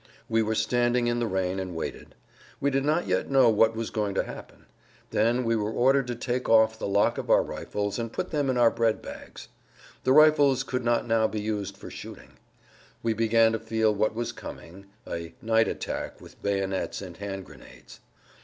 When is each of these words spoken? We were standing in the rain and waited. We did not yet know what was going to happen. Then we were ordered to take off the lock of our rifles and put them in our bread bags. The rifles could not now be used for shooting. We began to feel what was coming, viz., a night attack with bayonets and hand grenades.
We 0.27 0.41
were 0.41 0.55
standing 0.55 1.05
in 1.05 1.19
the 1.19 1.27
rain 1.27 1.59
and 1.59 1.75
waited. 1.75 2.15
We 2.59 2.71
did 2.71 2.83
not 2.83 3.05
yet 3.05 3.29
know 3.29 3.49
what 3.51 3.75
was 3.75 3.91
going 3.91 4.15
to 4.15 4.23
happen. 4.23 4.65
Then 5.11 5.43
we 5.43 5.55
were 5.55 5.69
ordered 5.71 6.07
to 6.07 6.15
take 6.15 6.49
off 6.49 6.79
the 6.79 6.87
lock 6.87 7.19
of 7.19 7.29
our 7.29 7.43
rifles 7.43 7.99
and 7.99 8.11
put 8.11 8.31
them 8.31 8.49
in 8.49 8.57
our 8.57 8.71
bread 8.71 9.03
bags. 9.03 9.47
The 10.03 10.11
rifles 10.11 10.63
could 10.63 10.83
not 10.83 11.05
now 11.05 11.27
be 11.27 11.39
used 11.39 11.77
for 11.77 11.91
shooting. 11.91 12.39
We 13.03 13.13
began 13.13 13.51
to 13.51 13.59
feel 13.59 13.93
what 13.93 14.15
was 14.15 14.31
coming, 14.31 14.87
viz., 15.05 15.33
a 15.35 15.35
night 15.45 15.67
attack 15.67 16.19
with 16.19 16.41
bayonets 16.41 17.03
and 17.03 17.17
hand 17.17 17.45
grenades. 17.45 17.99